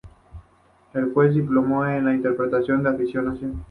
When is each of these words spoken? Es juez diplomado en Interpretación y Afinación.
Es 0.95 1.03
juez 1.13 1.35
diplomado 1.35 1.87
en 1.91 2.09
Interpretación 2.15 2.83
y 2.83 2.87
Afinación. 2.87 3.59